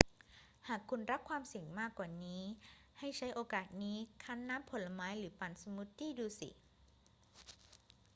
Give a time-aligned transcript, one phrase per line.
[0.67, 2.41] หากคุณรักความเสี่ยงมากกว่านี้
[2.99, 6.49] ให้ใช้โอกาสนี้คั้นน้ำผลไม้หรือปั่นสมูทตี้ดูสิ